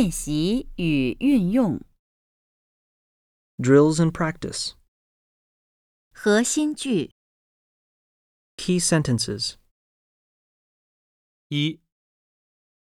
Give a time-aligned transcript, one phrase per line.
[0.00, 1.78] 练习与运用
[3.58, 4.72] Drills and practice.
[6.10, 7.12] 核心句
[8.56, 9.56] Key sentences.
[11.48, 11.82] 一，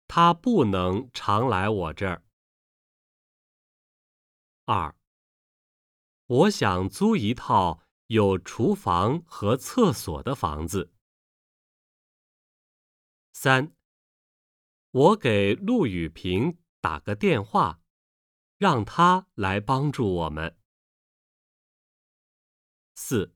[0.09, 2.25] 他不能常来我这儿。
[4.65, 4.97] 二，
[6.27, 10.93] 我想租一套有厨房和厕所的房子。
[13.33, 13.73] 三，
[14.91, 17.83] 我给陆雨平打个电话，
[18.59, 20.57] 让他来帮助我们。
[22.95, 23.35] 四，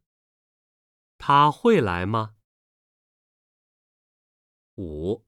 [1.18, 2.36] 他会来吗？
[4.76, 5.26] 五，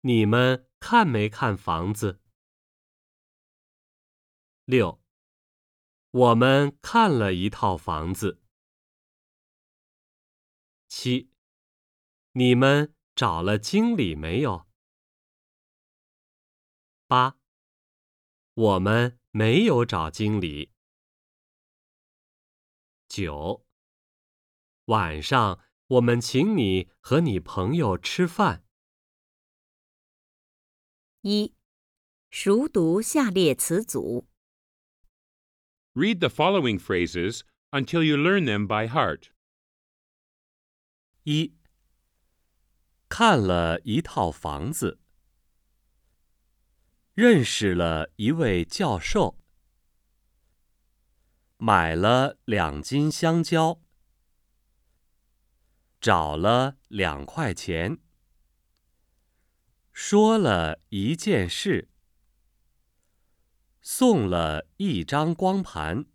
[0.00, 2.22] 你们看没看房子？
[4.64, 5.02] 六，
[6.10, 8.40] 我们看了一套房子。
[10.88, 11.30] 七，
[12.32, 14.66] 你们找了经理没有？
[17.14, 17.38] 八，
[18.54, 20.72] 我们没有找经理。
[23.06, 23.64] 九，
[24.86, 28.64] 晚上我们请你和你朋友吃饭。
[31.20, 31.54] 一，
[32.30, 34.28] 熟读下列词组。
[35.92, 39.28] Read the following phrases until you learn them by heart.
[41.22, 41.54] 一，
[43.08, 44.98] 看了一套房子，
[47.14, 49.38] 认识了一位教授，
[51.58, 53.80] 买了两斤香蕉，
[56.00, 57.98] 找了两块钱，
[59.92, 61.88] 说了一件事，
[63.80, 66.06] 送了一张光盘，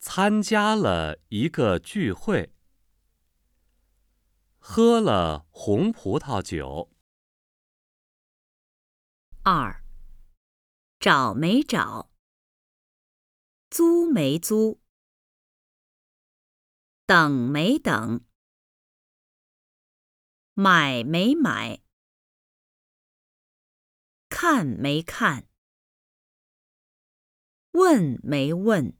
[0.00, 2.52] 参加了一个聚会。
[4.58, 6.95] 喝了红葡萄酒。
[9.48, 9.80] 二，
[10.98, 12.10] 找没找？
[13.70, 14.82] 租没租？
[17.06, 18.24] 等没等？
[20.54, 21.80] 买没买？
[24.28, 25.48] 看没看？
[27.70, 28.98] 问没问？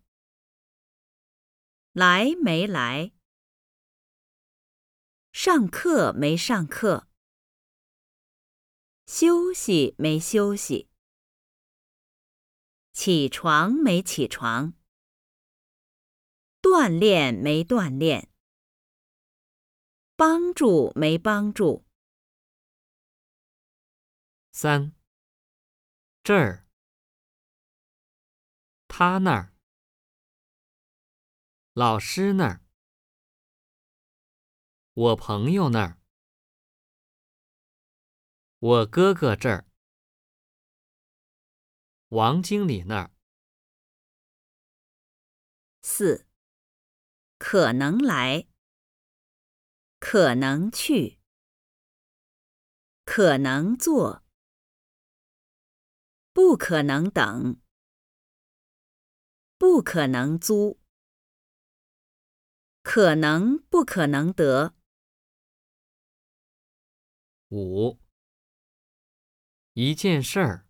[1.90, 3.10] 来没来？
[5.32, 7.08] 上课没上课？
[9.18, 10.90] 休息没休息？
[12.92, 14.74] 起床没起床？
[16.60, 18.30] 锻炼没锻炼？
[20.16, 21.86] 帮助没帮助？
[24.52, 24.92] 三，
[26.22, 26.66] 这儿，
[28.86, 29.54] 他那儿，
[31.72, 32.60] 老师那儿，
[34.92, 35.98] 我朋友那儿，
[38.68, 39.64] 我哥哥这儿，
[42.08, 43.12] 王经理那儿。
[45.82, 46.26] 四，
[47.38, 48.48] 可能来，
[50.00, 51.20] 可能去，
[53.04, 54.24] 可能做，
[56.32, 57.60] 不可能等，
[59.56, 60.80] 不可能租，
[62.82, 64.74] 可能不可能得。
[67.50, 68.00] 五，
[69.78, 70.66] 一件事儿，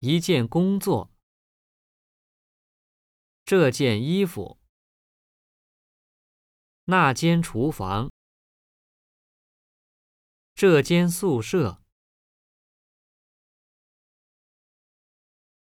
[0.00, 1.14] 一件工作，
[3.44, 4.58] 这件衣服，
[6.86, 8.10] 那间厨房，
[10.52, 11.80] 这间宿舍，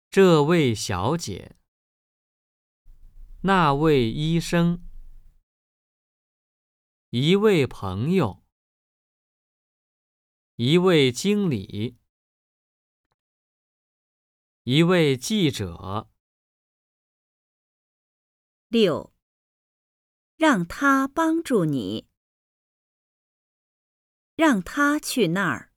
[0.09, 1.59] 这位小姐，
[3.43, 4.83] 那位医生，
[7.11, 8.42] 一位朋友。
[10.65, 11.99] 一位经理，
[14.63, 16.09] 一位记者。
[18.69, 19.13] 六，
[20.37, 22.09] 让他帮助你，
[24.37, 25.73] 让他去那儿，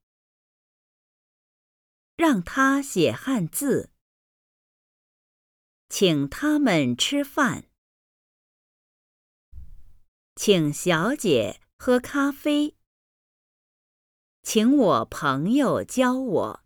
[2.15, 3.92] 让他写汉字，
[5.89, 7.71] 请他们吃饭，
[10.36, 12.77] 请小姐喝咖啡。
[14.45, 16.64] 请我朋友教我。